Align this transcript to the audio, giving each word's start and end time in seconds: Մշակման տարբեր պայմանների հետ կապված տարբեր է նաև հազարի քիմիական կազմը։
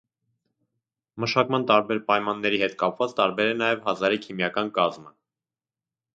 Մշակման 1.25 1.67
տարբեր 1.71 2.01
պայմանների 2.07 2.61
հետ 2.63 2.73
կապված 2.81 3.15
տարբեր 3.21 3.51
է 3.53 3.59
նաև 3.61 3.85
հազարի 3.91 4.21
քիմիական 4.27 4.75
կազմը։ 4.81 5.15